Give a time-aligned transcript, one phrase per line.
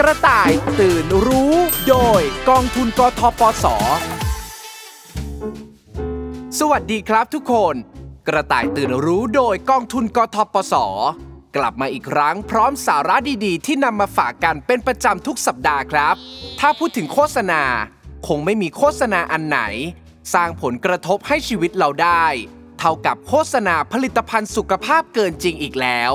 [0.00, 1.54] กระต่ายตื่นรู้
[1.88, 3.66] โดยกองทุนกทปส
[6.58, 7.74] สวัสดีครับทุกคน
[8.28, 10.74] กระต่ายตื่นรู้โดยกองทุนกทปส
[11.56, 16.14] กลับมาอีกครั้งพร้อมสาระดีๆ ที่นำมาฝากกันเป็นประจำทุกสัปดาห์ครับ
[16.60, 17.62] ถ้าพูดถึงโฆษณา
[18.26, 19.60] คงไม่มีโฆษณาอันไหน
[20.34, 22.24] สร้างผลกระทบให้ชีวิตเราได้
[22.78, 26.12] เท่ากับโฆษณาผลิตภัณฑ์สุขภาพเกินจริงอีกแล้ว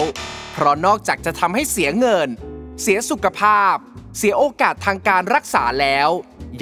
[0.54, 2.30] เพราะนอกจากจะทำให้เสียเงิน
[2.82, 3.76] เสียสุขภาพ
[4.18, 6.10] เสียโอกาสทางการรักษาแล้ว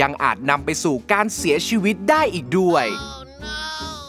[0.02, 2.86] ยังอาจนำไปสู่การเสียชีวิตได้อีกด้วย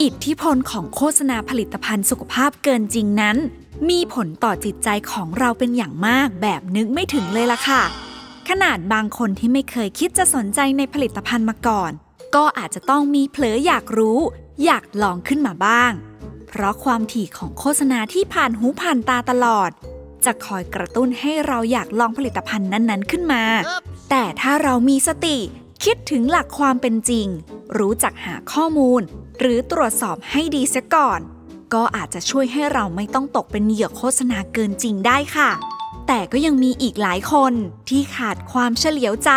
[0.03, 3.37] อิทธิพลของโฆษณาผลิตภัณฑ์สุขภาพเกินจริงนั้น
[3.91, 7.83] มีผลต่อจิตใจของเราเป็นอย่างมากแบบนึกไม่ถึงเลยล่ะค่ะ
[8.49, 11.93] ขนาดบางคนที่ไม่เคยคิดจะสนใจในผลิตภัณฑ์มาก่อน
[12.35, 14.19] ก็อาจจะต้องมีเผลออยากรู้
[14.65, 15.93] อยากลองขึ้นมาบ้าง
[16.49, 19.71] เพราะความถี่ของโฆษณาที่ผ่านหูผ่านตาตลอด
[20.27, 23.43] จะคอยกระตุ้นให้เราอยากลองผลิตภัณฑ์นั้นๆ ขึ้นมา
[24.11, 25.39] แต่ถ้าเรามีสติ
[25.85, 27.27] คิดถึงหลักความเป็นจริง
[27.79, 29.03] รู้จักหาข้อมูล
[29.41, 31.21] หรือตรวจสอบให้ดีเสียก่อน
[31.75, 35.51] ก็อาจจะช่วยให้เราไม่ต้องตกเป็นเหยื่อโฆษณาเกินจริงได้ค่ะ
[36.09, 37.53] แต่ก็ยังมีอีกหลายคน
[37.89, 39.31] ที่ขาดความเฉลียวใจ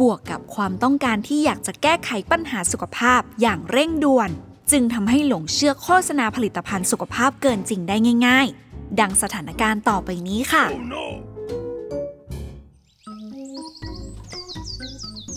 [0.00, 4.30] บวกกับความต้องการที่อยากจะแก้ไขปัญหาสุขภาพอย่างเร่งด่วน
[4.70, 8.63] จึงทำให้หลงเชื่อโฆษณาผลิตภัณฑ์สุขภาพเกินจริงได้ง่าย ๆ
[9.00, 10.64] ดังสถานการณ์ต่อไปนี้ค่ะ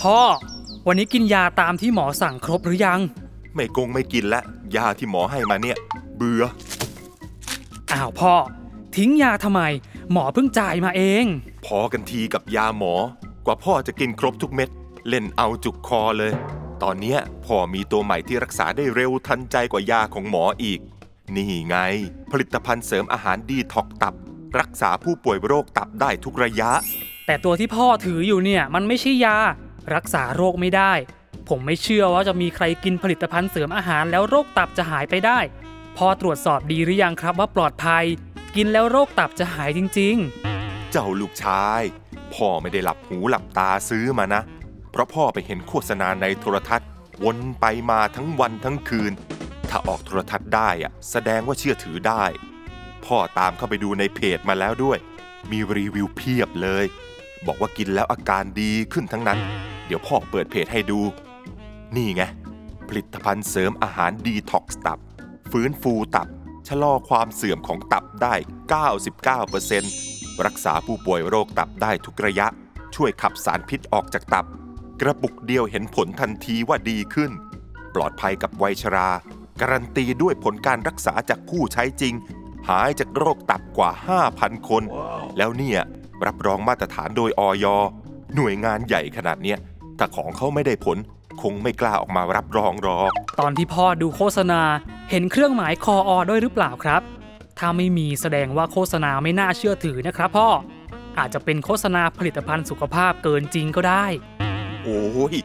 [0.01, 0.19] พ่อ
[0.87, 2.99] วันนี้กินยาตามที่หมอสั่งครบหรือยัง
[3.55, 4.41] ไม่กงไม่กินและ
[4.75, 5.77] ยาที่หมอให้มาเนี่ย
[6.15, 6.43] เบื่อ
[7.91, 8.33] อ้าวพ่อ
[8.95, 9.61] ทิ้งยาทำไม
[10.11, 11.25] หมอเพิ่งจ่ายมาเอง
[11.65, 12.93] พอกันทีกับยาหมอ
[13.45, 14.69] กว่าพ่อจะกินครบทุกเม็ด
[15.09, 16.31] เล่นเอาจุกคอเลย
[16.83, 20.79] ตอนเนี้ยพ่อมีตัวใหม่ที่รักษาได้เร็วทันใจกว่ายาของหมออีก
[21.35, 21.77] นี่ไง
[22.31, 24.13] ผลิตภัณฑ์เสริมอาหารดีท็อกตับ
[24.59, 26.71] รักษาผู้ป่วยโรคตับได้ทุกระยะ
[27.25, 29.37] แต่ตัวที่พ่อถืออยู่เนี่ย มันไม่ใช่ยา
[29.95, 30.93] รักษาโรคไม่ได้
[31.49, 35.39] ผมไม่เชื่อว่าจะมีใครกินผลิตภัณฑ์เสริมอาหารแล้วโรคตับจะหายไปได้
[35.97, 38.05] พ่อตรวจสอบดีหรือยังครับว่าปลอดภัย
[38.55, 40.15] กินแล้วโรคตับจะหายจริง
[40.91, 41.81] เจ้าลูกชาย
[42.33, 44.41] พ่อไม่ได้หลับหูหลับตาซื้อมานะ
[44.91, 46.89] เพราะพ่อไปเห็นโฆษณาในโทรทัศน์
[47.23, 49.11] วนไปมาทั้งวันทั้งคืน
[49.69, 52.23] ถ้าออกโทรทัศน์ได้อะแสดงว่าเชื่อถือได้
[53.05, 54.97] พ่อตามเข้าไปดูในเพจมาแล้วด้วย
[55.51, 56.85] มีรีวิวเพียบเลย
[57.47, 59.39] บอกว่ากินแล้วอาการดีขึ้นทั้งนั้น
[59.85, 60.99] เดี๋ยวพ่อเปิดเพจให้ดู
[61.95, 62.23] นี่ไง
[62.87, 64.99] ผลิตภัณฑ์เสริมอาหารดีท็อกซ์ตับ
[65.51, 66.27] ฟื้นฟูตับ
[66.67, 68.33] ชะลอความเสื่อมของตับได้
[69.59, 72.47] 99%รักษาผู้ป่วยโรคตับได้ทุกระยะ
[72.95, 74.45] ช่วยขับสารพิษออกจากตับ
[75.01, 77.31] กระปุกเดียวเห็นผลทันทีว่าดีขึ้น
[77.95, 79.09] ปลอดภัยกับวัยชรา
[79.61, 82.13] การันตีด้วยผลการรักษาจากผู้ใช้จริง
[82.69, 83.91] หายจากโรคตับกว่า
[84.29, 84.83] 5,000 คน
[85.37, 85.79] แล้วเนี่ย
[86.25, 87.65] รับรองมาตรฐานโดยออย
[88.35, 89.57] หน่วยงานใหญ่ขนาดเนี้ย
[89.97, 90.97] ถ้าของเขาไม่ได้ผล
[91.41, 94.61] คงไม่กล้าออกมารับรองหรอก ตอนที่พ่อดูโฆษณา
[95.09, 97.01] เห็นเครื่องหมายคออด้วยหรือเปล่าครับ
[97.59, 100.49] ถ้าไม่มีแสดงว่าโฆษณาไม่น่าเชื่อถือนะครับพ่อ
[101.19, 104.05] อาจจะเป็นโฆษณาผลิตภัณฑ์สุขภาพเกินจริงก็ได้
[104.87, 105.37] โอ้ย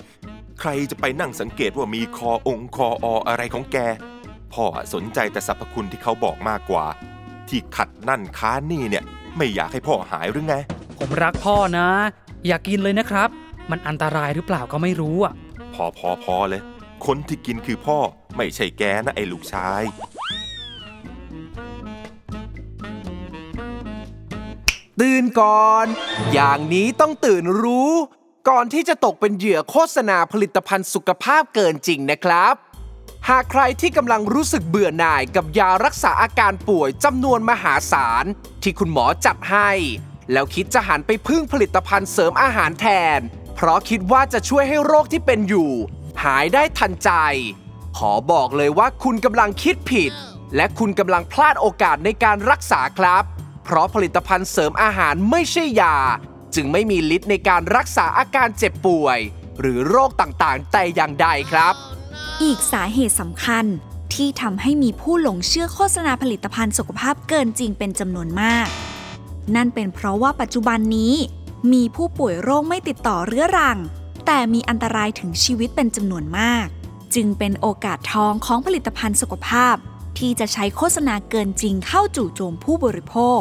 [0.60, 3.78] ใครจะไปนั่งสังเกตว่ามีคอองค์คอออะไรของแก
[4.52, 4.64] พ่อ
[4.94, 6.86] สนใจแต่สรรพคุณที่เขาบอกมากกว่า
[7.48, 9.04] ที่ขัดนั่นค้านนี่เนี่ย
[9.36, 10.56] ไม่อยากให้พ่อหายหรือไง
[10.98, 11.88] ผมรักพ่อนะ
[12.46, 13.28] อย่ากกินเลยนะครับ
[13.70, 15.32] มันอันตรายหรือเปล่าก็ไม่รู้อะ
[15.74, 16.62] พอพอพอเลย
[17.06, 17.98] คนที่กินคือพ่อ
[18.36, 19.82] ไม่ใช่แกนะไอ้ลูกชาย
[25.00, 25.86] ตื่นก่อน
[26.32, 27.92] อย่างนี้ต้องตื่นรู้
[28.50, 32.54] ก่อนที่จะตกเป็นเหยื่อโฆษณาผลิตภัณฑ์สุขภาพเกินจริงนะครับ
[33.28, 38.24] หากใครที่กำลังรู้สึกเบื่อหน่ายกับยารักษาอาการป่วยจำนวนมหาศาล
[38.62, 39.70] ที่คุณหมอจัดให้
[40.32, 42.86] แล้วคิดจะหันไปพึ่งผลิตภัณฑ์เสริมอาหารแท
[43.18, 43.20] น
[43.54, 45.70] เพราะคิดว่าจะช่วยให้โรคที่เป็นอยู่
[46.24, 47.10] หายได้ทันใจ
[47.98, 50.12] ขอบอกเลยว่าคุณกำลังคิดผิด
[50.56, 53.24] และคุณกำลังพลาดโอกาสในการรักษาครับ
[53.64, 55.96] เพราะผลิตภัณฑ์เสริมอาหารไม่ใช่ยา
[56.54, 59.18] จึงไม่มีฤทธิ์ในการรักษาอาการเจ็บป่วย
[59.60, 61.74] หรือโรคต่างๆ แต่อย่างใดครับ
[62.42, 63.64] อีกสาเหตุสำคัญ
[64.14, 68.68] ที่ทำให้มีผู้หลงเชื่อโฆษณาผลิตภัณฑ์สุขภาพเกินจริงเป็นจำนวนมาก
[69.54, 71.14] นั่นเป็นเพราะว่าปัจจุบันนี้
[71.72, 73.78] มีผู้ป่วยโรคไม่ติดต่อเรื้อรัง
[74.26, 76.66] แต่มีอันตรายถึงชีวิตเป็นจำนวนมาก
[77.14, 79.76] จึงเป็นโอกาสทองของผลิตภัณฑ์สุขภาพ
[80.18, 83.40] ที่จะใช้โฆษณาเกินจริงเข้าจู่โจมผู้บริโภค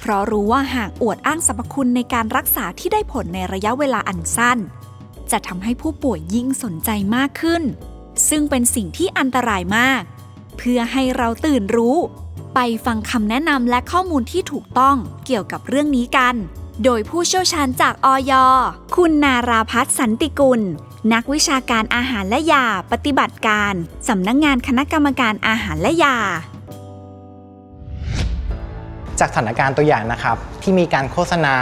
[0.00, 4.58] เพราะรู้ว่าหากอวดอ้างสรรพคุณในการรักษาที่ได้ผลในระยะเวลาอันสั้น
[5.30, 7.62] จะทำให้ผู้ป่วยยิ่งสนใจมากขึ้น
[8.28, 10.02] ซึ่งเป็นสิ่งที่อันตรายมาก
[10.56, 11.96] เพื่อให้เราตื่นรู้
[12.54, 14.96] ไปฟังคำแนะนำและข้อมูลที่ถูกต้อง
[15.26, 16.34] เกี่ยวกับเรื่องนี้กัน
[16.84, 18.32] โดยผู้เชี่ยวชาญจากอย
[18.96, 20.60] คุณนาราพัฒน์สันติกุล
[21.12, 23.74] นักวิชาการอาหารและยาปฏิบัติการ
[24.08, 26.16] สำนักงงานคณะกรรมการอาหารและยา
[29.20, 31.54] จากสถานการณ์ตัวอย่างนะครับ ที่มีการโฆษณา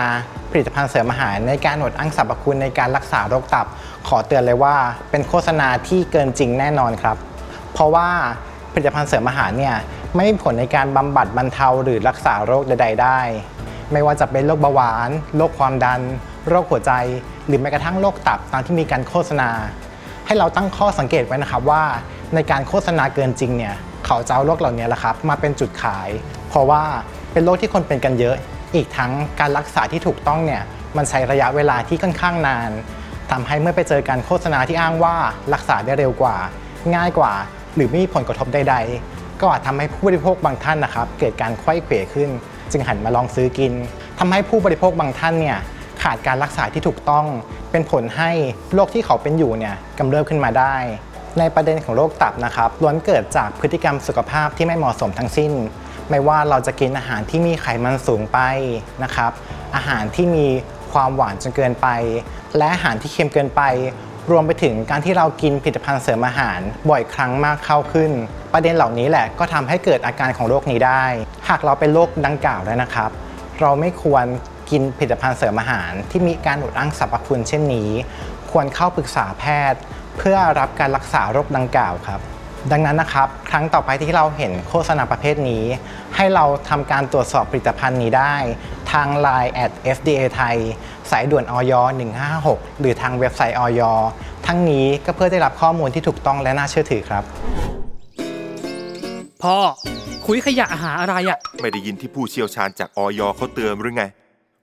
[0.51, 3.67] ผลิตภัณฑ์เสริมอาหารในการอวดอ้างสรรพคุณในการรักษาโรคตับ
[4.09, 4.77] ขอเตือนเลยว่า
[5.11, 7.17] เป็นโฆษณาที่เกินจริงแน่นอนครับ
[7.73, 8.09] เพราะว่า
[8.73, 9.77] ผลิตภัณฑ์เสริมอาหารเนี่ย
[10.15, 13.21] ไม่มีผลในการบำบัดบรรเทาหรือรักษาโรคใด ๆ ได้
[13.93, 16.01] ไม่ว่าจะเป็นโรคเบาหวาน โรคความดัน
[16.49, 16.93] โรคหัวใจ
[17.47, 19.51] หรือแม้กระทั่งโรคตับตามที่มีการโฆษณา
[20.27, 21.83] ให้เราตั้งข้อสังเกตไว้นะครับว่า
[22.35, 23.75] ในการโฆษณาเกินจริงเนี่ย
[24.07, 26.09] เขาจะเอาโรคเหล่านี้แหละครับมาเป็นจุดขาย
[26.49, 26.83] เพราะว่า
[27.33, 28.37] เป็นโรคที่คนเป็นกันเยอะ
[28.75, 30.63] อีกทั้งการรักษาที่ถูกต้องเนี่ย
[30.97, 32.71] มันใช้ระยะเวลาที่ค่อนข้างนาน
[33.31, 35.17] ทำให้เมื่อไปเจอการโฆษณาที่อ้างว่า
[35.55, 36.37] รักษาได้เร็วกว่า
[36.95, 37.33] ง่ายกว่า
[37.75, 38.77] หรือไม่มีผลกระทบใด
[39.09, 42.31] ๆ ก็อาจทำให้ผู้บริโภคบางท่านนะครับ เกิดการไขว้เขวขึ้น
[42.73, 43.73] จึงหันมาลองซื้อกิน
[44.19, 45.59] ทำให้ผู้บริโภคบางท่านเนี่ย
[46.03, 47.27] ขาดการรักษาที่ถูกต้อง
[47.71, 48.31] เป็นผลให้
[48.75, 50.77] โรคที่เขาเป็นอยู่เนี่ยกำเริบขึ้นมาได้
[51.39, 55.53] ในประเด็นของโรคตับนะครับล้วนเกิดจากพฤติกรรมสุขภาพที่ไม่เหมาะสมทั้งสิ้น
[56.11, 58.39] ไม่ว่าเราจะกินอาหารที่มีไขมันสูงไป
[59.03, 59.33] นะครับ
[59.77, 60.47] อาหารที่มี
[60.93, 61.89] ความหวานจนเกินไป
[62.57, 63.63] และอาหารที่เค็มเกินไป
[64.31, 66.61] รวมไปถึงการที่เรากินผลิตภัณฑ์เสริมอาหาร
[66.91, 68.11] บ่อยครั้งมากเข้าขึ้น
[68.53, 71.05] ประเด็นเหล่านี้แหละก็ทำให้เกิดอาการของโรคนี้ได้
[71.49, 73.11] หากเราเป็นโรคดังกล่าวแล้วนะครับ
[73.61, 74.25] เราไม่ควร
[74.71, 77.91] กินผลิตภัณฑ์เสริมอาหาร ที่มีการอุดอ้างสรรพคุณเช่นนี้
[78.51, 79.81] ควรเข้าปรึกษาแพทย์
[80.19, 82.21] เพื่อรับการรักษาโรคดังกล่าวครับ
[82.73, 85.65] ดังนั้นนะครับ ครั้งต่อไปที่เราเห็นโฆษณาประเภทนี้
[86.17, 88.35] ให้เราทำการตรวจสอบผลิตภัณฑ์นี้ได้
[88.93, 90.57] ทาง Line at FDA ไทย
[91.11, 91.73] สายด่วนออย
[92.27, 93.81] 156 หรือทางเว็บไซต์ออย
[94.47, 97.25] ทั้งนี้ก็เพื่อได้รับข้อมูลที่ถูกต้องและน่าเชื่อถือครับ
[99.43, 99.57] พ่อ
[100.27, 104.05] คุยขยะหาอะไรอะไม่ได้ยินที่ผู้เชี่ยวชาญจากออยเขาเตือนหรือไง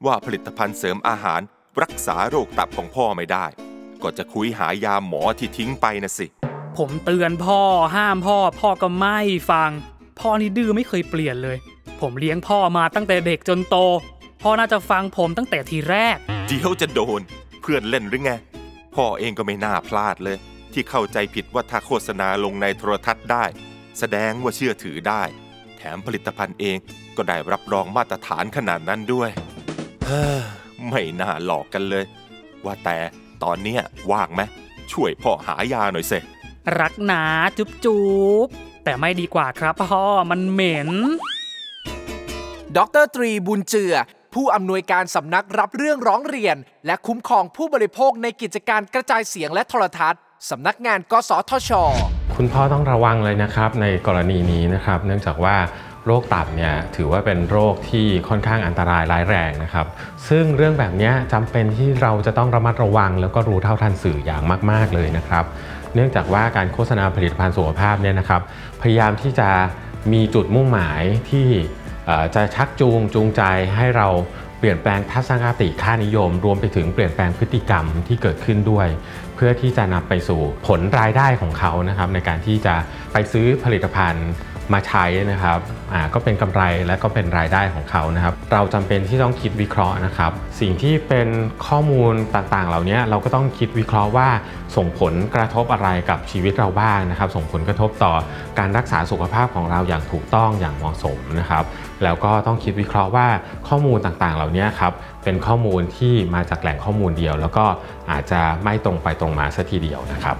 [0.05, 1.41] ว่าผลิตภัณฑ์เสริมอาหาร
[1.81, 3.45] รักษาโรคตับของพ่อไม่ได้
[4.03, 6.27] ก็จะคุยหายาหมอที่ทิ้งไปนะสิ
[6.77, 7.61] ผมเตือนพ่อ
[7.95, 9.19] ห้ามพ่อ พ่อก็ไม่
[9.51, 9.69] ฟัง
[10.19, 11.57] พ่อนี่ดื้อไม่เคยเปลี่ยนเลย
[12.01, 13.77] ผมเลี้ยงพ่อมาตั้งแต่เด็กจนโต
[14.41, 16.17] พ่อน่าจะฟังผมตั้งแต่ทีแรก
[16.47, 17.21] เดี๋ยวจะโดน
[17.61, 18.31] เพื่อนเล่นหรือไง
[18.95, 20.37] พ่อเองก็ไม่น่าพลาดเลย
[20.73, 23.45] ที่เข้าใจผิดว่าถ้าโฆษณาลงในโทรทัศน์ได้
[23.99, 25.23] แสดงว่าเชื่อถือได้
[25.77, 26.77] แถมผลิตภัณฑ์เอง
[27.17, 29.29] ก็ได้รับรองมาตรฐานขนาดนั้นด้วย
[30.05, 30.41] เฮ้อ
[30.89, 32.05] ไม่น่าหลอกกันเลย
[32.65, 32.97] ว่าแต่
[33.43, 33.81] ตอนเนี้ย
[34.11, 34.41] ว่างไหม
[34.91, 36.13] ช่วยพ่อหายาหน่อยเส
[36.79, 37.23] รักหนา
[37.57, 38.05] จุ๊บจุ๊
[38.45, 38.47] บ
[38.83, 40.89] แต่ไม่ดีกว่าครับพ่อมันเหม็น
[42.77, 43.95] ดรตรีบุญเจือ
[44.33, 51.71] ผู้อำนวยการสำนักรับเรื่องร้องเรียน และคุ้มครองผู้บริโภคในกิจการกระจายเสียงและโทรทัศน์สำนักงานกสทช
[52.37, 55.55] คุณพ่อต้องระวังเลยนะครับในกรณีนี้นะครับ เนื่องจากว่า
[56.05, 59.87] โรคตับเนี่ยถือว่าเป็นโรคที่ค่อนข้างอันตรายร้ายแรงนะครับ
[60.29, 65.45] ซึ่งเรื่องแบบเนี้ยจำเป็นที่เราจะต้องระมัดระวัง แล้วก็รู้เท่าทันสื่ออย่างมาก ๆเลยนะครับ
[65.95, 68.41] เนื่องจากว่าการโฆษณาผลิตภัณฑ์สุขภาพเนี่ยนะครับ
[68.81, 69.49] พยายามที่จะ
[70.13, 71.47] มีจุดมุ่งหมายที่
[72.35, 73.41] จะชักจูงจูงใจ
[73.75, 74.07] ให้เรา
[74.59, 78.87] เปลี่ยนแปลงทัศนคติค่านิยม รวมไปถึงเปลี่ยนแปลงพฤติกรรมที่เกิดขึ้นด้วย
[79.35, 82.75] เพื่อที่จะนำไปสู่ผลรายได้ของเขานะครับในการที่จะ
[83.13, 84.29] ไปซื้อผลิตภัณฑ์
[84.73, 85.59] มาใช้นะครับ
[85.93, 91.27] อ่าก็เป็นกำไรและก็เป็นรายได้ของเขานะครับ เราจำเป็นที่ต้องคิดวิเคราะห์นะครับ สิ่งที่เป็น
[91.67, 94.29] ข้อมูลต่างๆ เหล่านี้เราก็ต้องคิดวิเคราะห์ว่า
[94.75, 98.13] ส่งผลกระทบอะไรกับชีวิตเราบ้างนะครับ ส่งผลกระทบต่อ
[98.59, 101.63] การรักษาสุขภาพของเราอย่างถูกต้องอย่างเหมาะสมนะครับ
[102.03, 103.27] แล้วก็ต้องคิดวิเคราะห์ว่า
[103.67, 107.65] ข้อมูลต่างๆ เหล่านี้ครับเป็นข้อมูลที่มาจากแหล่งข้อมูลเดียว แล้วก็
[108.11, 110.37] อาจจะไม่ตรงไปตรงมาสัทีเดียวนะครับ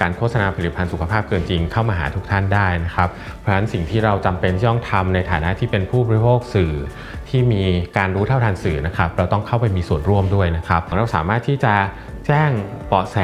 [0.00, 3.08] การโฆษณาผลิตภัณฑ์สุขภาพเกินจริงเข้ามาหาทุกท่านได้นะครับ
[3.40, 6.72] เพราะฉะนั้นสิ่งที่เราจำเป็นที่ต้องทำในฐานะที่เป็นผู้บริโภคสื่อ
[7.28, 7.62] ที่มี
[7.98, 11.74] การรู้เท่าทันสื่อนะครับ เราต้องเข้าไปมีส่วนร่วมด้วยนะครับ เราสามารถที่จะ
[12.26, 12.50] แจ้ง
[12.88, 13.18] เบาะแส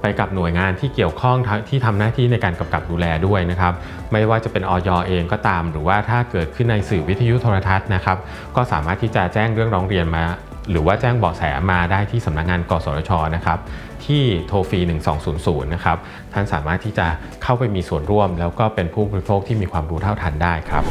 [0.00, 1.36] ไปกับหน่วยงานที่เกี่ยวข้อง
[1.68, 3.72] ที่ทำหน้าที่ในการกำกับดูแลด้วยนะครับ
[4.12, 8.18] ไม่ว่าจะเป็นออยเองก็ตาม หรือว่าถ้าเกิดขึ้นในสื่อวิทยุโทรทัศน์นะครับ
[8.56, 10.24] ก็สามารถที่จะแจ้งเรื่องร้องเรียนมา
[10.70, 13.58] หรือว่าแจ้งเบาะแสมาได้ที่สำนักงานกสทชนะครับ
[14.06, 14.80] ที่โทรฟรี
[15.26, 15.96] 1200 นะครับ
[16.32, 17.06] ท่านสามารถที่จะ
[17.42, 20.84] เข้าไปมีส่วนร่วม แล้วก็เป็นผู้บริโภคที่มีความรู้เท่าทันได้ครับ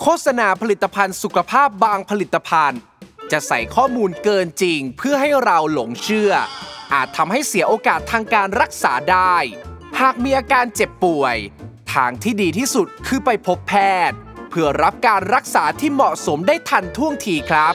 [0.00, 2.80] โฆษณาผลิตภัณฑ์สุขภาพบางผลิตภัณฑ์
[3.32, 6.32] จะใส่ข้อมูลเกินจริง เพื่อให้เราหลงเชื่อ
[6.94, 9.36] อาจทำให้เสียโอกาสทางการรักษาได้
[10.00, 11.36] หากมีอาการเจ็บป่วย
[11.94, 13.74] ทางที่ดีที่สุดคือไปพบแพ
[14.10, 14.16] ทย์
[14.50, 17.74] เพื่อรับการรักษาที่เหมาะสมได้ทันท่วงทีครับ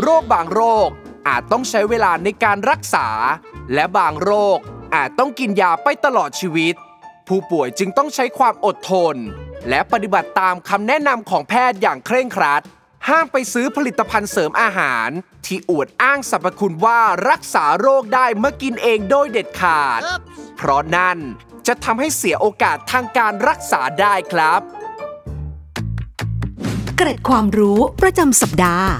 [0.00, 0.90] โรคบางโรค
[1.28, 3.08] อาจต้องใช้เวลาในการรักษา
[3.74, 4.58] และบางโรค
[4.94, 6.74] อาจต้องกินยาไปตลอดชีวิต
[7.28, 9.16] ผู้ป่วยจึงต้องใช้ความอดทน
[9.68, 12.62] และปฏิบัติตามคำแนะนำของแพทย์อย่างเคร่งครัด
[13.08, 15.08] ห้ามไปซื้อผลิตภัณฑ์เสริมอาหาร
[15.46, 17.00] ที่อวดอ้างสรรพคุณว่า
[17.30, 20.00] รักษาโรคได้เมื่อกินเองโดยเด็ดขาด
[20.56, 21.18] เพราะนั่น
[21.66, 24.60] จะทำให้เสียโอกาสทางการรักษาได้ครับ
[26.96, 28.90] เกร็ดความรู้ประจำสัปดาห์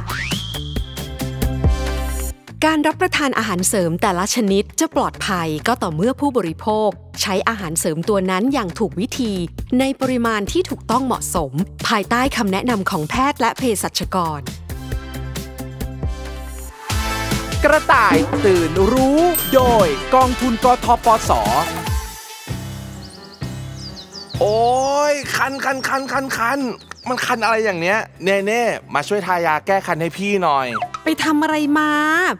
[2.70, 6.88] การรับประทานอาหารเสริมแต่ละชนิดจะปลอดภัยก็ต่อเมื่อผู้บริโภค
[7.20, 9.32] ใช้อาหารเสริมตัวนั้นอย่างถูกวิธี
[9.80, 11.52] ในปริมาณที่ถูกต้องเหมาะสม
[11.88, 14.40] ภายใต้คำแนะนำของแพทย์และเภสัชกร
[17.64, 19.20] กระต่ายตื่นรู้
[19.54, 21.30] โดยกองทุนกทปส
[24.40, 24.58] โอ้
[25.12, 26.60] ยคันคันคันคันคัน
[27.08, 28.62] มันคันอะไรอย่างเนี้ยเน่เน่
[28.94, 30.66] มาช่วยทายาแก้คันให้พี่หน่อย
[31.04, 31.90] ไปทำอะไรมา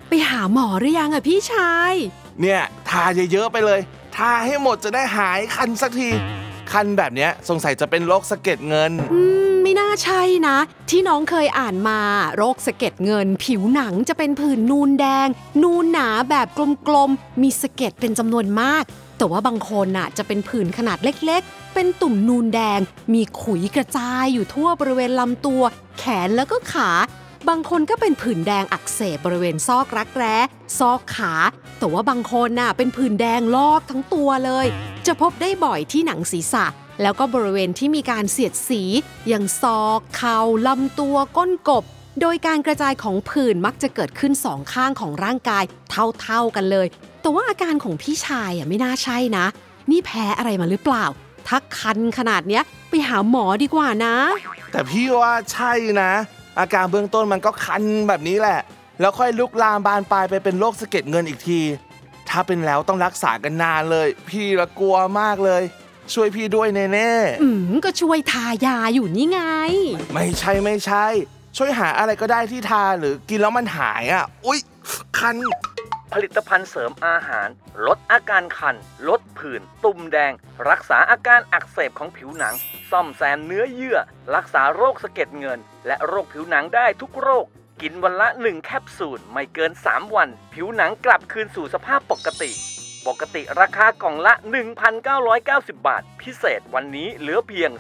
[0.08, 1.92] ไปหาหมอหรือยังอะพี่ชาย
[2.40, 3.02] เนี่ยทา
[3.32, 3.80] เยอะๆไปเลย
[4.16, 6.10] ทาให้หมดจะได้หายคันสักที
[6.72, 10.56] คันแบบเนี้ยสงสัยจะเป็นโรคสะเก็ดเงิน อืม ไม่น่าใช่นะ
[10.90, 12.00] ที่น้องเคยอ่านมา
[12.36, 15.28] โรคสะเก็ดเงิน ผิวหนังจะเป็นผื่นนูนแดง
[15.62, 16.46] นูนหนาแบบ
[16.88, 18.84] กลมๆ มีสะเก็ดเป็นจำนวนมาก
[19.24, 22.80] แต่ว่าบางคนน่ะจะเป็นผื่นขนาดเล็กๆ เป็นตุ่มนูนแดง
[23.14, 25.62] มีขุยกระจายอยู่ทั่วบริเวณลำตัว
[25.98, 26.90] แขนแล้วก็ขา
[27.48, 30.36] บางคนก็เป็นผื่นแดงอักเสบบริเวณซอกรักแร้
[30.78, 31.32] ซอกขา
[31.78, 34.66] แต่ว่าบางคนน่ะเป็นผื่นแดงลอกทั้งตัวเลย
[35.06, 36.66] จะพบได้บ่อยที่หนังศีรษะ
[37.02, 38.82] แล้วก็บริเวณที่มีการเสียดสี
[39.28, 41.84] อย่างศอกเข่าลำตัวก้นกบ
[42.20, 46.88] โดยการกระจายของผื่นมักจะเกิดขึ้นสองข้างของร่างกาย เท่าๆกันเลย
[47.24, 49.46] แต่ว่าอาการของพี่ชายอะไม่น่าใช่นะ
[49.90, 51.04] นี่แพ้อะไรมาหรือเปล่า
[51.46, 54.16] ถ้าคันขนาดเนี้ยไปหาหมอดีกว่านะ
[54.72, 56.12] แต่พี่ว่าใช่นะ
[56.58, 58.60] อาการเบื้องต้นมันก็คันแบบนี้แหละ
[59.00, 61.60] แล้วค่อยลุกลามบานปลายไปเป็นโรคสะเก็ดเงินอีกที
[62.28, 65.62] ถ้าเป็นแล้วต้องรักษากันนานเลย พี่ละกลัวมากเลย
[66.14, 69.40] ช่วยพี่ด้วยเน่ๆอืมก็ช่วยทายาอยู่นี่ไง
[70.14, 71.06] ไม่ใช่ไม่ใช่
[71.56, 74.58] ช่วยหาอะไรก็ได้ที่ทาหรือกินแล้วมันหายอะ อุ๊ย
[75.18, 75.36] คัน
[76.12, 77.48] ผลิตภัณฑ์เสริมอาหาร
[77.86, 78.76] ลดอาการคัน
[79.08, 80.32] ลดผื่น ตุ่มแดง
[80.70, 82.54] รักษาอาการอักเสบของผิวหนัง
[82.90, 83.98] ซ่อมแซมเนื้อเยื่อ
[84.34, 87.46] รักษาโรคสะเก็ดเงิน และโรคผิวหนังได้ทุกโรค
[87.82, 92.50] กินวันละ 1 แคปซูล ไม่เกิน 3 วัน ผิวหนังกลับคืนสู่สภาพปกติ
[93.06, 94.34] ปกติราคากล่องละ
[95.10, 97.70] 1,990 บาท พิเศษวันนี้เหลือเพียง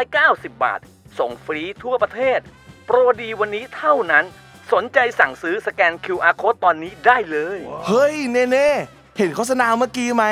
[0.00, 0.80] 390 บาท
[1.18, 2.40] ส่งฟรีทั่วประเทศ
[2.86, 4.24] โปรดีวันนี้เท่านั้น
[4.72, 10.24] สนใจสั่งซื้อสแกน QR Code ตอนนี้ได้เลย เฮ้ยเน่ๆเห็นโฆษณาเมื่อกี้ไหม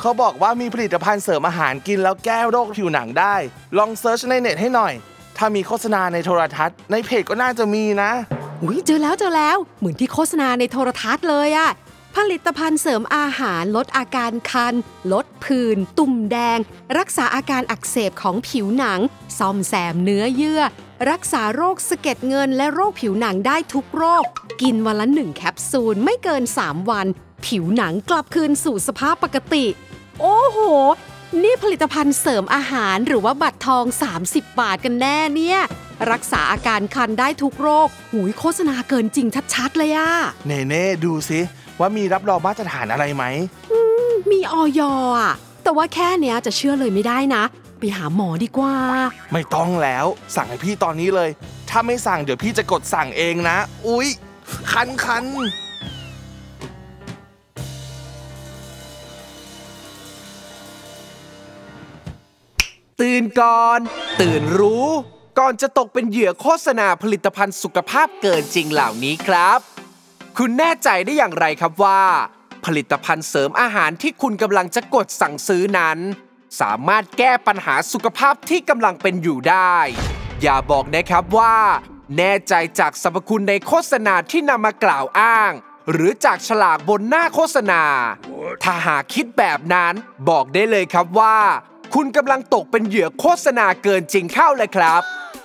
[0.00, 3.34] เขาบอกว่ามีผลิตภัณฑ์เสริมอาหารกินแล้วแก้โรคผิวหนังได้
[3.78, 4.92] ลองเซิร์ชในเน็ตให้หน่อย
[5.36, 8.10] ถ้ามีโฆษณาในโทรทัศน์ ในเพจก็น่าจะมีนะ
[8.62, 11.70] อุ้ยเจอแล้วเจอแล้ว เหมือนที่โฆษณาในโทรทัศน์เลยอะ
[12.16, 14.74] ผลิตภัณฑ์เสริมอาหารลดอาการคัน
[15.12, 16.58] ลดผื่นตุ่มแดง
[16.98, 19.00] รักษาอาการอักเสบของผิวหนัง
[19.38, 20.62] ซ่อมแซมเนื้อเยื่อ
[21.10, 24.24] รักษาโรคสะเก็ดเงินและโรคผิวหนังได้ทุกโรค
[24.62, 27.06] กินวันละหนึ่งแคปซูลไม่เกิน 3 วัน
[27.46, 29.64] ผิวหนังกลับคืนสู่สภาพปกติ
[30.20, 30.58] โอ้โห
[31.42, 33.84] นี่ผลิตภัณฑ์เสริมอาหารหรือว่าบัตรทอง
[34.20, 35.60] 30 บาทกันแน่เนี่ย
[36.10, 40.10] รักษาอาการคันได้ทุกโรค หูยโฆษณาเกินจริงชัดๆเลยอะ
[40.46, 41.40] เน่ๆดูสิ
[41.78, 43.24] ว่ามีรับรองมาตรฐานอะไรไหม
[44.30, 47.44] มีออยอะแต่ว่าแค่เนี้ยจะเชื่อเลยไม่ได้นะ
[47.78, 48.74] ไปหาหมอดีกว่า
[49.32, 50.06] ไม่ต้องแล้ว
[50.36, 51.30] สั่งให้พี่ตอนนี้เลย
[51.70, 53.56] ถ้าไม่สั่งเดี๋ยวพี่จะกดสั่งเองนะ
[53.86, 54.08] อุ๊ย
[54.70, 55.24] คันคัน
[63.00, 63.80] ตื่นก่อน
[64.20, 64.86] ตื่นรู้
[65.38, 69.58] ก่อนจะตกเป็นเหยื่อโฆษณาผลิตภัณฑ์สุขภาพเกินจริงเหล่านี้ครับ
[70.38, 72.00] คุณแน่ใจได้อย่างไรครับว่า
[72.66, 75.98] ผลิตภัณฑ์เสริมอาหารที่คุณกำลังจะกดสั่งซื้อนั้น
[76.60, 79.76] สามารถแก้ปัญหาสุขภาพที่กำลังเป็นอยู่ได้
[80.42, 81.56] อย่าบอกนะครับว่า
[82.16, 85.52] แน่ใจจากสรรพคุณในโฆษณาที่นำมากล่าวอ้าง
[85.90, 87.82] หรือจากฉลากบนหน้าโฆษณา
[88.62, 89.94] ถ้าหากคิดแบบนั้น
[90.28, 91.38] บอกได้เลยครับว่า
[91.94, 95.02] คุณกำลังตกเป็นเหยื่อโฆษณาเกินจริงเข้าเลยครับ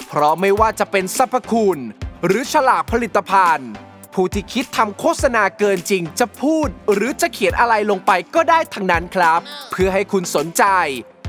[0.07, 1.79] เพราะไม่ว่าจะเป็นสรรพคุณ
[2.25, 3.71] หรือฉลากผลิตภัณฑ์
[4.13, 9.39] ผู้ที่คิดทำโฆษณาเกินจริง จะพูดหรือจะเขียนอะไรลงไปก็ได้ทั้งนั้นครับ
[9.71, 10.63] เพื่อให้คุณสนใจ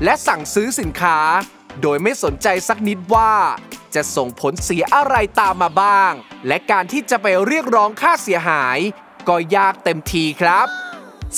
[0.03, 1.19] และสั่งซื้อสินค้า
[1.81, 3.33] โดยไม่สนใจสักนิดว่า
[3.95, 6.11] จะส่งผลเสียอะไรตามมาบ้าง
[6.47, 8.77] และการที่จะไปเรียกร้องค่าเสียหาย
[9.27, 10.67] ก็ยากเต็มทีครับ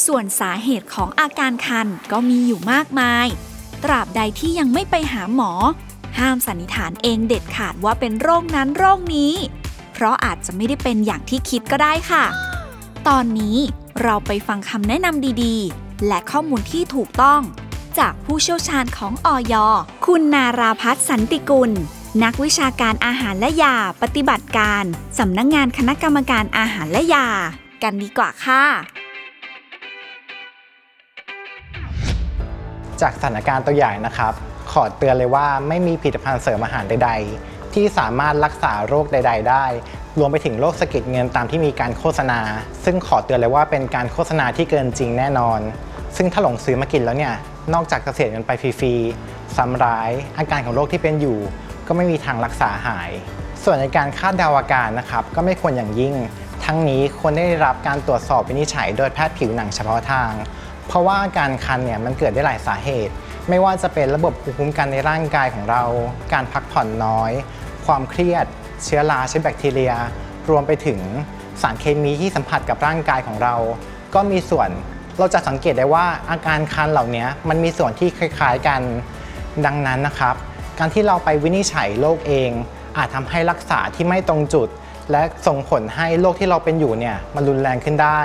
[0.06, 3.28] ส่วนสาเหตุของอาการคันก็มีอยู่มากมาย
[3.84, 5.52] ตราบใดที่ยังไม่ไปหาหมอ
[6.20, 9.34] ห้ามสันนิษฐานเองเด็ดขาดว่าเป็นโรคนั้นโรคนี้
[9.98, 12.26] เพราะอาจจะไม่ได้เป็นอย่างที่คิดก็ได้ค่ะ
[13.08, 13.58] ตอนนี้
[14.02, 17.42] เราไปฟังคำแนะนำดีๆ และข้อมูลที่ถูกต้อง
[18.00, 19.54] จากผู้เชี่ยวชาญของออย
[20.06, 21.72] คุณนาราพัฒน์สันติกุล
[22.24, 24.84] นักวิชาการอาหารและยา ปฏิบัติการ
[25.20, 27.28] สำนักงงานคณะกรรมการอาหารและยา
[27.84, 28.64] กันดีกว่าค่ะ
[33.02, 34.34] จากสถานการณ์ตัวอย่างนะครับ
[34.72, 39.66] ขอเตือนเลยว่าไม่มีผลิตภัณฑ์เสริมอาหารใด ๆ ที่สามารถรักษาโรคใด ๆ ได้
[40.20, 42.40] รวมไปถึงโรคสะเก็ดเงินตามที่มีการโฆษณา
[42.86, 45.60] ซึ่งขอเตือนเลยว่าเป็นการโฆษณาที่เกินจริงแน่นอน
[46.16, 47.34] ซึ่งถ้าหลงซื้อมากินแล้วเนี่ย
[47.74, 51.40] นอกจากจะเสียเงินไปฟรีๆซ้ำร้ายอาการของโรคที่เป็นอยู่
[51.88, 53.12] ก็ไม่มีทางรักษาหาย
[53.64, 56.14] ส่วนในการคาดเดาอาการนะครับก็ไม่ควรอย่างยิ่ง
[56.66, 60.32] ทั้งนี้ควรได้รับการตรวจสอบวินิจฉัยโดยแพทย์ผิวหนังเฉพาะทาง
[60.88, 63.14] เพราะว่าอาการคันเนี่ยมันเกิดได้หลายสาเหตุ
[63.50, 65.84] ไม่ว่าจะเป็นระบบภูมิคุ้มกันในร่างกายของเรา
[66.34, 67.32] การพักผ่อนน้อย
[67.86, 68.46] ความเครียด
[68.84, 69.94] เชื้อราเชื้อแบคทีเรีย
[70.50, 71.00] รวมไปถึง
[71.62, 73.56] สารเคมีที่สัมผัสกับร่างกายของเรา
[74.16, 74.70] ก็มีส่วน
[75.20, 78.82] เราจะสังเกตได้ว่าอาการคันเหล่านี้มันมีส่วนที่คล้ายๆกัน
[79.66, 80.36] ดังนั้นนะครับ
[80.80, 82.50] การที่เราไปวินิจฉัยโรคเอง
[82.98, 84.68] อาจทำให้รักษาที่ไม่ตรงจุด
[85.12, 88.22] และส่งผลให้โรคที่เราเป็นอยู่เนี่ยมันรุนแรงขึ้นได้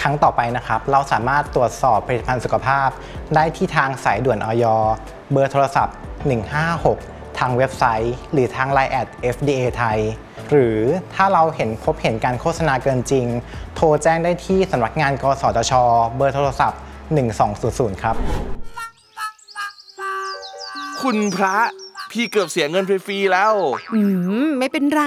[0.00, 2.88] ครั้งต่อไปนะครับ เราสามารถตรวจสอบผลิตภัณฑ์สุขภาพ
[3.34, 4.64] ได้ที่ทางสายด่วนออย
[5.32, 5.96] เบอร์โทรศัพท์
[6.58, 9.98] 156 ทางเว็บไซต์ หรือทาง Line แอด FDA ไทย
[10.50, 10.78] หรือ
[11.14, 13.26] ถ้าเราเห็นพบเห็นการโฆษณาเกินจริง
[13.74, 15.72] โทรแจ้งได้ที่สำนักงาน กสทช
[16.16, 16.80] เบอร์โทรศัพท์
[17.40, 18.16] 1200 ครับ
[21.02, 21.56] คุณพระ
[22.10, 23.54] พี่เกือบเสียเงินฟรีๆแล้ว
[23.94, 24.00] อื
[24.46, 25.04] ม ไม่เป็นไร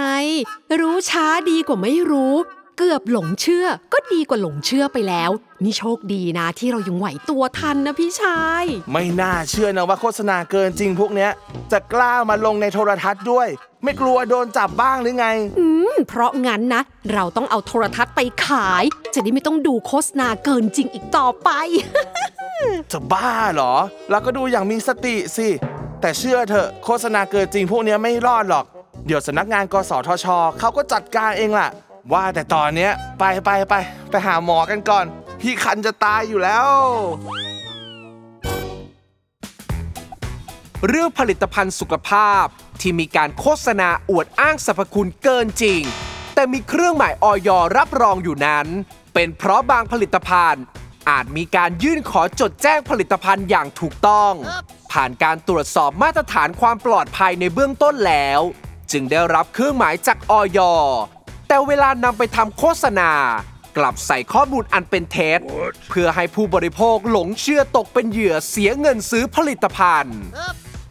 [0.79, 2.33] รู้ช้าดีกว่าไม่รู้
[2.77, 5.31] เกือบหลงเชื่อก็ดีกว่าหลงเชื่อไปแล้ว
[5.63, 11.31] นี่โชคดีนะที่เรายังไหวตัวทันนะพี่ชาย ไม่น่าเชื่อนะว่าโฆษณาเกินจริงพวกเนี้ย
[11.71, 13.47] จะกล้ามาลงในโทรทัศน์ด้วย
[13.83, 15.27] ไม่กลัวโดนจับบ้างหรือไง
[15.59, 16.81] อืม เพราะงั้นนะ
[17.13, 21.49] เราต้องเอาโทรทัศน์ไปขาย จะได้ไม่ต้องดูโฆษณาเกินจริงอีกต่อไป
[22.91, 23.73] จะบ้าเหรอ
[24.09, 25.47] เราก็ดูอย่างมีสติสิ
[26.01, 28.65] แต่เชื่อเถอะโฆษณาเกินจริงพวกเนี้ยไม่รอดหรอก
[29.07, 30.25] เดี๋ยวสำนักงานกสทช
[30.59, 31.69] เขาก็จัดการเองล่ะ
[32.13, 33.73] ว่าแต่ตอนเนี้ยไปไปไป
[34.09, 35.05] ไปหาหมอกันก่อน
[35.41, 36.69] พี่คันจะตายอยู่แล้ว
[40.87, 42.45] เรื่องผลิตภัณฑ์สุขภาพ
[42.81, 45.81] ที่มีการโฆษณาอวดอ้างสรรพคุณเกินจริง
[46.33, 48.67] แต่มีเครื่องหมายออยรับรองอยู่นั้น
[49.13, 50.63] เป็นเพราะบางผลิตภัณฑ์
[51.09, 54.33] อาจมีการยื่นขอจดแจ้งผลิตภัณฑ์อย่างถูกต้อง
[54.91, 58.41] ผ่านการตรวจสอบมาตรฐานความปลอดภัยในเบื้องต้นแล้ว
[58.91, 60.59] จึงได้รับเครื่องหมายจากออย
[61.47, 63.11] แต่เวลานำไปทำโฆษณา
[63.77, 65.39] กลับใส่ข้อมูลอันเป็นเท็จ
[65.89, 70.19] เพื่อให้ผู้บริโภคหลงเชื่อตกเป็นเหยื่อเสียเงินซื้อผลิตภัณฑ์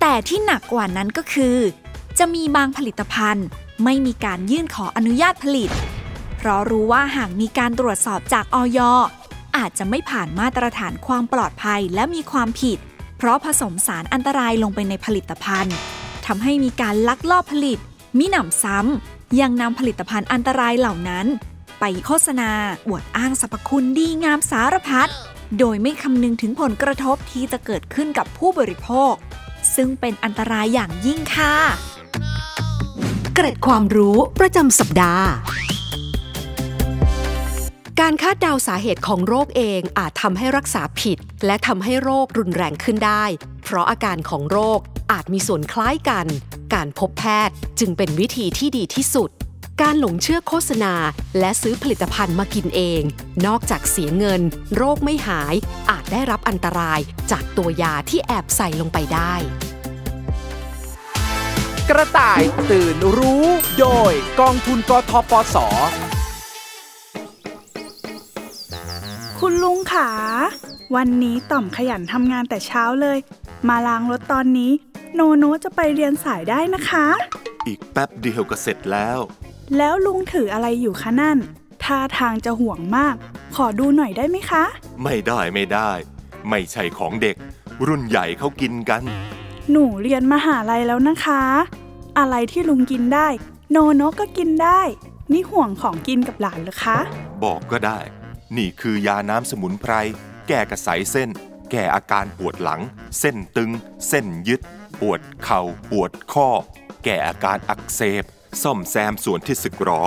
[0.01, 1.57] แต่ที่หนักกว่านั้นก็คือ
[2.19, 3.47] จะมีบางผลิตภัณฑ์
[3.85, 5.71] ไม่มีการยื่นขออนุญาตผลิต
[6.37, 8.81] เพราะรู้ว่าหากมีการตรวจสอบจากออย
[9.57, 12.79] อาจจะไม่ผ่านมาตรฐานความปลอดภัยและมีความผิด
[13.19, 15.77] เพราะผสมสารอันตรายลงไปในผลิตภัณฑ์
[16.27, 17.79] ทำให้มีการลักลอบผลิต
[18.19, 21.27] มิหนำซ้ำ ยังนำผลิตภัณฑ์อันตรายเหล่านั้น
[21.81, 22.51] ไปโฆษณา
[22.89, 25.11] อวดอ้างสรรพคุณดีงามสารพัด
[25.59, 29.13] โดยไม่คำนึงถึงผลกระทบที่จะเกิดขึ้นกับผู้บริโภค
[29.75, 31.55] ซึ่งเป็นอันตรายอย่างยิ่งค่ะ
[33.35, 35.27] เกร็ดความรู้ประจำสัปดาห์
[38.01, 43.25] การคาดเดาสาเหตุของโรคเองอาจทำให้รักษาผิด และทำให้โรครุนแรงขึ้นได้
[43.65, 44.81] เพราะอาการของโรค
[45.13, 46.27] อาจมีส่วนคล้ายกัน
[46.75, 49.31] การพบแพทย์จึงเป็นวิธีที่ดีที่สุด
[49.83, 50.95] การหลงเชื่อโฆษณา
[51.39, 53.03] และซื้อผลิตภัณฑ์มากินเอง
[53.47, 54.41] นอกจากเสียเงิน
[54.77, 55.55] โรคไม่หาย
[55.91, 59.35] อาจได้รับอันตรายจากตัวยาที่แอบใส่ลงไปได้
[61.91, 63.45] กระต่ายตื่นรู้
[63.81, 65.57] โดยกองทุนกทปส
[69.39, 70.11] คุณลุงขา
[70.97, 73.19] วันนี้ต่อมขยันทำงานแต่เช้าเลย
[73.69, 74.73] มาล้างรถตอนนี้
[75.19, 77.07] โนโนจะไปเรียนสายได้นะคะ
[77.67, 79.19] อีกแป๊บเดียวก็เสร็จแล้ว
[79.77, 81.39] แล้วลุงถืออะไรอยู่คะนั่น
[81.85, 83.15] ท่าทางจะห่วงมาก
[83.57, 84.65] ขอดูหน่อยได้ไหมคะ
[85.03, 85.91] ไม่ได้ไม่ได้
[86.51, 87.37] ไม่ใช่ของเด็ก
[87.87, 89.03] รุ่นใหญ่เขากินกัน
[89.71, 91.43] หนูเรียนมหาลัยแล้วนะคะ
[92.19, 93.29] อะไรที่ลุงกินได้
[93.71, 94.81] โนโนก็กินได้
[95.33, 96.99] นี่ห่วงของกินกับหลานเหรอคะ
[97.45, 97.99] บอกก็ได้
[98.57, 99.93] นี่คือยาน้ำสมุนไพร
[100.49, 101.31] แก้กระสายเส้น
[101.71, 102.81] แก้อาการปวดหลัง
[103.19, 103.71] เส้นตึง
[104.09, 104.61] เส้นยึด
[105.01, 106.49] ปวดเข่าปวดข้อ
[107.05, 108.25] แก้อาการอักเสบ
[108.63, 110.03] ซ่อมแซมส่วนที่สึกหรอ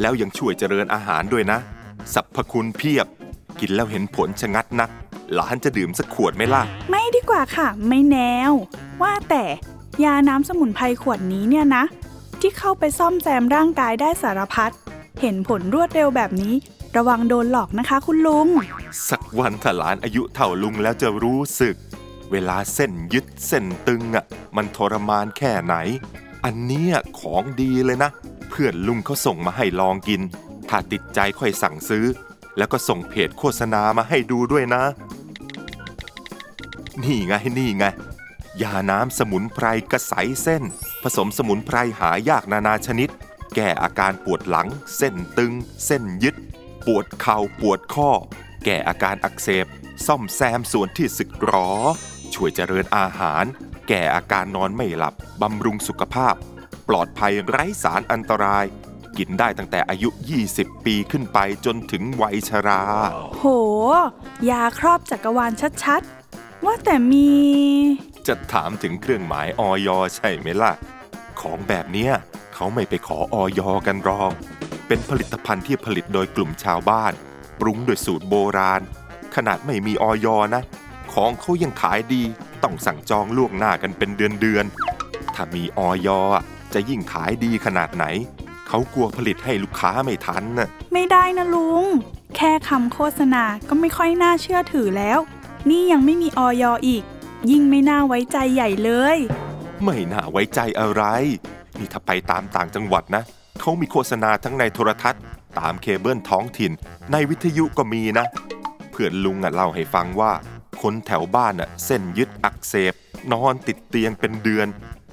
[0.00, 1.58] แล้วยังช่วยเจริญอาหารด้วยนะ
[2.14, 3.06] สรรพคุณเพียบ
[3.60, 4.90] กินแล้วเห็นผลชะงัดนัก
[5.34, 8.18] หลานจะดื่มสักขวดไหมล่ะ ไม่ดีกว่าค่ะ ไม่แน
[8.50, 8.52] ว
[9.02, 9.44] ว่าแต่
[10.04, 11.84] ยาน้ำสมุนไพรขวดนี้เนี่ยนะ
[12.40, 14.72] ที่เข้าไปซ่อมแซมร่างกายได้สารพัด
[15.20, 16.54] เห็นผลรวดเร็วแบบนี้
[16.96, 18.48] ระวังโดนหลอกนะคะคุณลุง
[19.08, 21.74] สักวันถ้าหลานอายุเท่าลุงแล้วจะรู้สึก
[22.30, 24.24] เวลาเส้นยึดเส้นตึงอะ
[24.56, 25.76] มันทรมานแค่ไหน
[26.44, 28.10] อันเนี้ยของดีเลยนะ
[28.50, 30.20] เพื่อนลุงเขาส่งมาให้ลองกิน
[30.68, 32.06] ถ้าติดใจค่อยสั่งซื้อ
[32.58, 34.82] แล้วก็ส่งเพจโฆษณามาให้ดูด้วยนะ
[37.02, 37.84] นี่ไงนี่ไง
[38.62, 40.12] ยาน้ำสมุนไพรกระใส
[40.42, 40.62] เส้น
[41.02, 43.08] ผสมสมุนไพรหายากนานาชนิด
[43.54, 45.52] แก้อาการปวดหลัง เส้นตึง
[45.86, 46.36] เส้นยึด
[46.86, 48.10] ปวดเข่าปวดข้อ
[48.64, 49.66] แก้อาการอักเสบ
[50.06, 51.70] ซ่อมแซมส่วนที่สึกหรอ
[52.34, 53.44] ช่วยเจริญอาหาร
[53.88, 56.34] แก้อาการนอนไม่หลับ บำรุงสุขภาพ
[56.88, 58.64] ปลอดภัยไร้สารอันตราย
[59.18, 60.08] กินได้ตั้งแต่อายุ
[60.48, 62.82] 20 ปีขึ้นไปจนถึงวัยชรา
[63.38, 63.44] โห
[64.50, 65.52] ยาครอบจักรวาล
[65.84, 67.30] ชัดๆ ว่าแต่มี
[68.26, 70.72] จะถามถึงเครื่องหมายออยใช่ไหมล่ะ
[71.40, 72.12] ของแบบเนี้ย
[72.54, 74.32] เขาไม่ไปขอออยกันหรอก
[74.86, 77.12] เป็นผลิตภัณฑ์ที่ผลิตโดยกลุ่มชาวบ้าน
[77.60, 78.82] ปรุงโดยสูตรโบราณ
[79.34, 80.62] ขนาดไม่มีออยนะ
[81.16, 82.22] ของเขายังขายดี
[82.62, 86.08] ต้องสั่งจองล่วงหน้ากันเป็นเดือนๆ ถ้ามีออย
[86.74, 88.04] จะยิ่งขายดีขนาดไหน
[88.68, 91.84] เขากลัวผลิตให้ลูกค้าไม่ทันน่ะ ไม่ได้นะลุง
[92.36, 95.18] แค่คำโฆษณาก็ไม่ค่อยน่าเชื่อถือแล้ว
[95.70, 97.02] นี่ยังไม่มีออยอีก
[97.50, 99.18] ยิ่งไม่น่าไว้ใจใหญ่เลย
[99.84, 101.02] ไม่น่าไว้ใจอะไร
[101.78, 103.22] นี่ถ้าไปตามต่างจังหวัดนะ
[103.60, 105.22] เขามีโฆษณาทั้งในโทรทัศน์
[105.58, 106.72] ตามเคเบิลท้องถิ่น
[107.12, 108.26] ในวิทยุก็มีนะ
[108.90, 110.32] เพื่อนลุงอะเล่าให้ฟังว่า
[110.82, 112.94] คนแถวบ้านอะเส้นยึดอักเสบ
[113.32, 114.66] นอนติดเตียงเป็นเดือน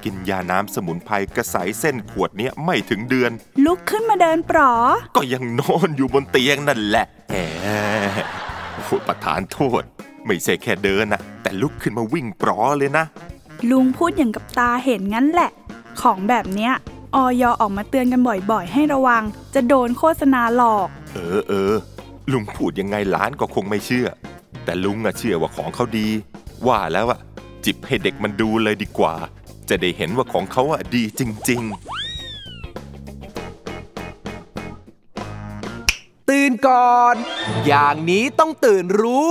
[0.03, 3.31] กินยาน้ำสมุนไพรกระใสเส้นขวดเนี้ยไม่ถึงเดือน
[3.65, 4.73] ลุกขึ้นมาเดินปลอ
[5.15, 7.35] ก็ยังนอนอยู่บนเตียงนั่นแหละแหม
[8.73, 9.83] โอ้โหประธานโทษ
[10.25, 13.05] ไม่ใช่แค่เดินนะแต่ลุกขึ้นมาวิ่งปลอเลยนะ
[13.71, 15.51] ลุงพูดอย่างกับตาเห็นงั้นแหละ
[16.01, 16.73] ของแบบเนี้ย
[17.15, 18.21] ออยออกมาเตือนกัน
[18.51, 19.23] บ่อยๆ ให้ระวัง
[19.55, 21.73] จะโดนโฆษณาหลอก เออเออ
[22.31, 24.07] ลุงพูดยังไงหลานก็คงไม่เชื่อ
[24.65, 26.07] แต่ลุงอะเชื่อว่าของเขาดี
[26.67, 27.19] ว่าแล้วอะ
[27.65, 29.15] จิบให้เด็กมันดูเลยดีกว่า
[29.69, 31.63] จะได้เห็นว่าของเขาอะดีจริง
[36.29, 37.15] ตื่นก่อน
[37.65, 39.27] อย่างนี้ต้องตื่นรู้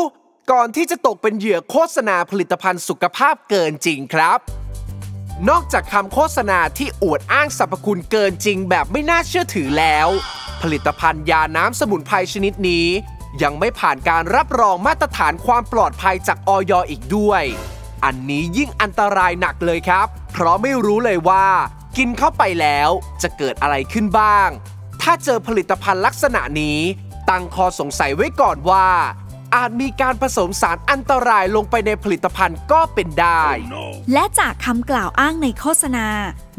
[0.52, 4.38] ก่อนที่จะตกเป็นเหยื่อโฆษณาผลิตภัณฑ์สุขภาพเกินจริงครับ
[5.48, 10.08] นอกจากคำโฆษณาที่อวดอ้างสรรพคุณเกินจริงแบบไม่น่าเชื่อถือแล้ว
[10.62, 12.86] ผลิตภัณฑ์ยาน้ำสมุนไพรชนิดนี้
[13.42, 17.42] ยังไม่ผ่านการรับรองมาตรฐานความปลอดภัยจากออยอีกด้วย
[18.04, 21.46] อันนี้ยิ่งอันตรายหนักเลยครับ เพราะไม่รู้เลยว่า
[21.96, 22.90] กินเข้าไปแล้ว
[23.22, 24.48] จะเกิดอะไรขึ้นบ้าง
[25.02, 26.78] ถ้าเจอผลิตภัณฑ์ลักษณะนี้
[27.30, 28.88] ตั้งข้อสงสัยไว้ก่อนว่า
[29.54, 33.44] อาจมีการผสมสารอันตรายลงไปในผลิตภัณฑ์ก็เป็นได้
[34.12, 36.06] และจากคำกล่าวอ้างในโฆษณา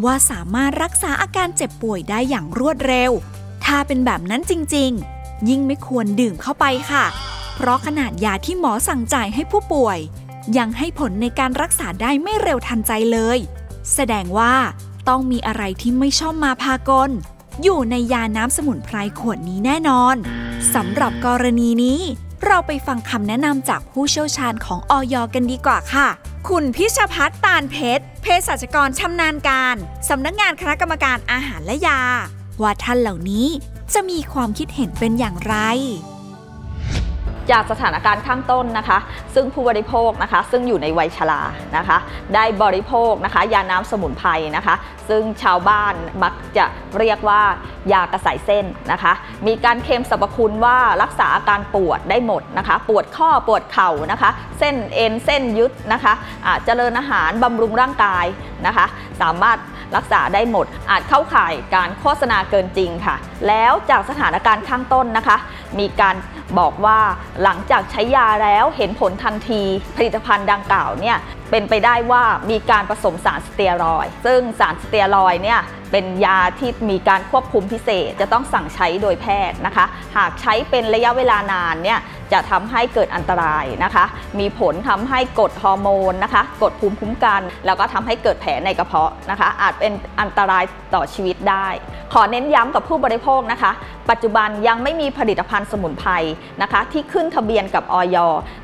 [0.06, 3.12] ว่าสามารถรักษาอาการเจ็บป่วยได้อย่างรวดเร็ว
[3.66, 7.06] ถ้าเป็นแบบนั้นจริง ๆ ยิ่งไม่ควรดื่มเข้าไปค่ะ
[7.56, 10.00] เพราะขนาดยาที่หมอสั่งจ่ายให้ผู้ป่วย
[10.58, 13.38] ยังให้ผลในการรักษาได้ไม่เร็วทันใจเลย
[13.94, 14.54] แสดงว่า
[15.10, 17.12] ต้องมีอะไรที่ไม่ชอบมาพากล
[17.64, 20.16] อยู่ในยาน้ำสมุนไพรขวดนี้แน่นอน
[20.74, 22.00] สำหรับกรณีนี้
[22.46, 26.08] เราไปฟังคำแนะนำจากผู้เชี่ยวชาญของออยกันดีกว่าค่ะ
[26.50, 29.76] คุณพิชพัฒน์ตาลเพชรเภสัชกรชำนาญการ
[30.10, 32.02] สำนักงานคณะกรรมการอาหารและยา
[32.62, 33.48] ว่าท่านเหล่านี้
[33.94, 35.56] จะมีความคิดเห็นเป็นอย่างไร
[37.52, 38.98] จากสถานการณ์ข้างต้นนะคะ
[39.36, 41.42] ซึ่งผู้บริโภคนะคะ ซึ่งอยู่ในวัยชรา
[41.78, 41.98] นะคะ
[42.36, 44.76] ได้บริโภคนะคะ ยาน้ำสมุนไพรนะคะ
[45.10, 45.94] ซึ่งชาวบ้าน
[46.24, 46.66] มักจะ
[47.00, 47.42] เรียกว่า
[47.94, 49.14] ยากระสายเส้นนะคะ
[49.48, 56.14] มีการเคลมสรรพคุณว่ารักษาอาการปวดได้หมดนะคะ ปวดข้อปวดเข่านะคะ เส้นเอ็นเส้นยึดนะคะ
[56.46, 58.26] อ่าเจริญอาหารบำรุงร่างกาย
[58.66, 58.86] นะคะ
[59.22, 59.58] สามารถ
[59.96, 63.16] รักษาได้หมด อาจเข้าข่ายการโฆษณาเกินจริงค่ะ
[63.48, 65.38] แล้วจากสถานการณ์ข้างต้นนะคะ
[65.80, 66.16] มีการ
[66.60, 67.00] บอกว่า
[67.44, 69.62] หลังจากใช้ยาแล้วเห็นผลทันที
[69.96, 71.18] ผลิตภัณฑ์ดังกล่าวเนี่ย
[71.52, 75.60] เป็นไปได้ว่ามีการผสมสารสเตียรอย ซึ่งสารสเตียรอยเนี่ย
[75.94, 79.86] เป็นยาที่มีการควบคุมพิเศษ จะต้องสั่งใช้โดยแพทย์นะคะ
[80.18, 82.00] หากใช้เป็นระยะเวลานานเนี่ย
[82.34, 84.06] จะทำให้เกิดอันตรายนะคะ
[84.40, 91.68] มีผลทำให้กดฮอร์โมนนะคะ กดภูมิคุ้มกัน แล้วก็ทำให้เกิดแผลในกระเพาะนะคะ อาจเป็นอันตรายต่อชีวิตได้
[92.14, 93.72] ขอเน้นย้ำกับผู้บริโภคนะคะ
[94.10, 96.12] ปัจจุบันยังไม่มีผลิตภัณฑ์สมุนไพร
[96.62, 98.18] นะคะ ที่ขึ้นทะเบียนกับออย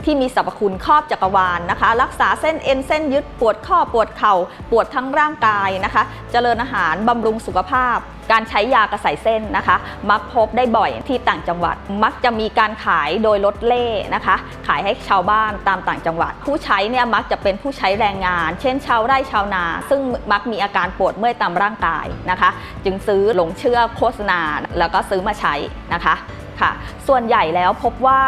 [0.05, 4.35] ที่มีสรรพคุณครอบจักรวาลนะคะ รักษาเส้นเอ็นเส้นยึดปวดข้อปวดเข่า
[4.71, 7.97] ปวดทั้งร่างกายนะคะ เจริญอาหารบำำรุงสุขภาพ
[8.32, 9.77] การใช้ยากระใสเส้นนะคะ
[10.10, 14.36] มักพบได้บ่อยที่ต่างจังหวัด มักจะมีการขายโดยรถเล่นะคะ
[14.67, 20.01] ขายให้ชาวบ้านตามต่างจังหวัด ผู้ใช้เนี่ยมักจะเป็นผู้ใช้แรงงาน เช่น ชาวไร่ชาวนา ซึ่ง
[20.32, 22.49] มักมีอาการปวดเมื่อยตามร่างกายนะคะ
[22.86, 24.39] จึงซื้อหลงเชื่อโฆษณา
[24.79, 25.55] แล้วก็ซื้อมาใช้
[25.93, 26.15] นะคะ
[26.62, 26.71] ค่ะ
[27.08, 28.19] ส่วนใหญ่แล้วพบว่า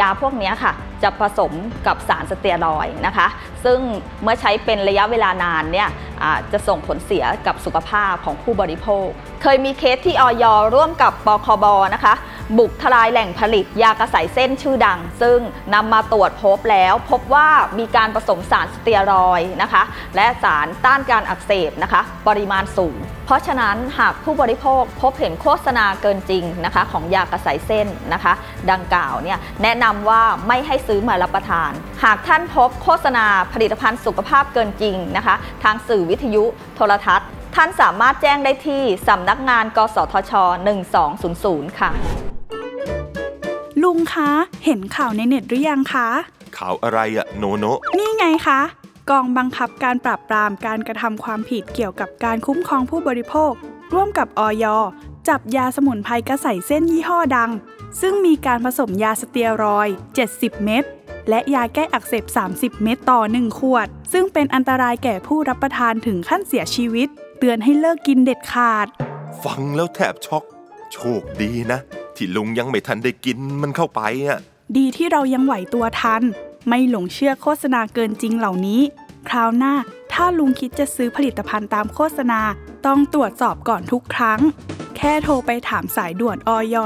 [0.00, 1.52] ยาพวกนี้ค่ะ จะผสม
[1.86, 3.26] กับสารสเตียรอยด์นะคะ
[3.64, 3.78] ซึ่ง
[4.22, 5.88] เมื่อใช้เป็นระยะเวลานานเนี่ย
[6.52, 9.08] จะส่งผลเสียกับสุขภาพของผู้บริโภค
[9.42, 12.14] เคยมีเคสที่ออยร่วมกับปคบนะคะ
[12.58, 15.38] บุกทลายแหล่งผลิตยากระใสเส้นชื่อดัง ซึ่ง
[15.74, 17.48] นำมาตรวจพบแล้ว พบว่า
[17.78, 19.82] มีการผสมสารสเตียรอยนะคะ
[20.16, 22.96] และสารต้านการอักเสบนะคะ ปริมาณสูง
[23.26, 28.32] เพราะฉะนั้นหากผู้บริโภคพบเห็นโฆษณาเกินจริงนะคะ ของยากระใสเส้นนะคะ
[28.70, 31.70] ดังกล่าวเนี่ยแนะนำว่าไม่ให้ซื้อมารับประทาน
[32.04, 36.44] หากท่านพบโฆษณาผลิตภัณฑ์สุขภาพเกินจริงนะคะ ทางสื่อวิทยุ
[36.76, 40.32] โทรทัศน์ ท่านสามารถแจ้งได้ที่สำนักงาน กสทช
[41.06, 41.90] 1200 ค่ะ
[43.82, 44.30] ลุงคะ
[44.64, 46.08] เห็นข่าวในเน็ตหรือยังคะ
[46.58, 47.64] ข่าวอะไรอะโนโน
[47.98, 48.60] นี่ไงคะ
[49.10, 53.52] กองบังคับการปราบปรามการกระทำความผิดเกี่ยวกับการคุ้มครองผู้บริโภค
[53.94, 54.64] ร่วมกับออย
[55.28, 57.50] จับยาสมุนไพรกระใสเส้นยี่ห้อดัง
[58.00, 59.96] ซึ่งมีการผสมยาสเตียรอยด์
[60.30, 60.84] 70 เม็ด
[61.28, 67.08] และยาแก้อักเสบ 30 เม็ดต่อ 1 ขวด ซึ่งเป็นอันตรายแก่ผู้รับประทานถึงขั้นเสียชีวิต
[67.38, 68.86] เตือนให้เลิกกินเด็ดขาด
[69.44, 70.44] ฟังแล้วแทบช็อก
[70.92, 71.80] โชคดีนะ
[72.16, 74.38] ที่ลุงยังไม่ทันได้กินมันเข้าไปอะ
[74.76, 76.22] ดีที่เรายังไหวตัวทัน
[76.68, 78.80] ไม่หลงเชื่อโฆษณาเกินจริงเหล่านี้
[79.28, 79.74] คราวหน้า
[80.12, 82.40] ถ้าลุงคิดจะซื้อผลิตภัณฑ์ตามโฆษณา
[82.86, 84.40] ต้องตรวจสอบก่อนทุกครั้ง
[84.96, 86.76] แค่โทรไปถามสายด่วนอย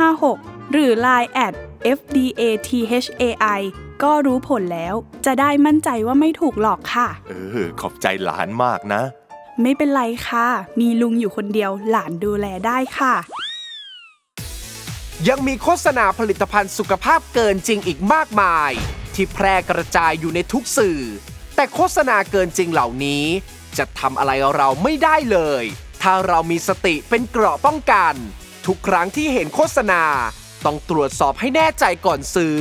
[0.00, 1.54] 1556 หรือ Line at
[1.96, 3.60] fda thai
[4.02, 4.94] ก็รู้ผลแล้ว
[5.26, 7.32] จะได้มั่นใจว่าไม่ถูกหลอกค่ะ เอ
[7.64, 9.02] อ ขอบใจหลานมากนะ
[9.62, 10.46] ไม่เป็นไรค่ะ
[10.80, 13.14] มีลุงอยู่คนเดียวหลานดูแลได้ค่ะ
[15.28, 18.70] ยังมีโฆษณาผลิตภัณฑ์สุขภาพเกินจริงอีกมากมาย
[19.14, 21.00] ที่แพร่กระจายอยู่ในทุกสื่อ
[21.56, 23.24] แต่โฆษณาเกินจริงเหล่านี้
[23.78, 25.64] จะทำอะไรเราไม่ได้เลย
[26.02, 28.14] ถ้าเรามีสติเป็นเกราะป้องกัน
[28.66, 30.02] ทุกครั้งที่เห็นโฆษณา
[30.66, 32.58] ต้องตรวจสอบให้แน่ใจก่อนซื้อ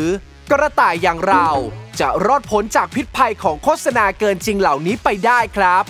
[0.52, 1.48] กระต่ายอย่างเรา
[2.00, 5.84] จะรอดพ้นจากพิษภัยของโฆษณาเกินจริงเหล่านี้ไปได้ครับ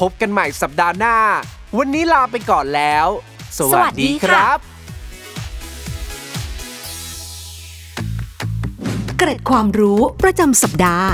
[0.00, 1.16] พบกันใหม่สัปดาห์หน้า
[1.78, 3.06] วันนี้ลาไปก่อนแล้ว
[3.58, 4.58] สวัสดีครับ
[9.18, 11.10] เกร็ดความรู้ประจำสัปดาห์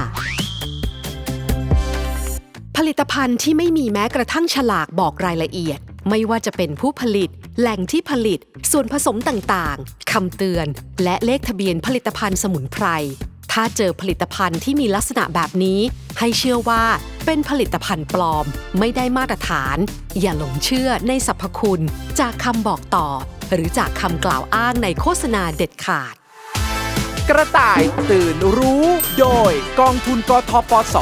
[2.76, 8.38] ผลิตภัณฑ์ที่ไม่มีแม้กระทั่งฉลากบอกรายละเอียด ไม่ว่าจะเป็นผู้ผลิต แหล่งที่ผลิต
[8.70, 10.66] ส่วนผสมต่างๆคำเตือน
[11.02, 12.86] และเลขทะเบียนผลิตภัณฑ์สมุนไพร
[13.52, 15.80] ถ้าเจอผลิตภัณฑ์ที่มีลักษณะแบบนี้
[16.18, 16.84] ให้เชื่อว่า
[17.24, 18.46] เป็นผลิตภัณฑ์ปลอม
[18.78, 19.76] ไม่ได้มาตรฐาน
[20.20, 21.84] อย่าหลงเชื่อในสรรพคุณ
[22.20, 23.08] จากคำบอกต่อ
[23.52, 26.14] หรือจากคำกล่าวอ้างในโฆษณาเด็ดขาด
[27.28, 28.84] กระต่ายตื่นรู้
[29.18, 30.96] โดยกองทุนกทปส